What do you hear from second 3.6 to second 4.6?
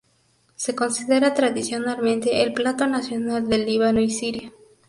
Líbano y Siria.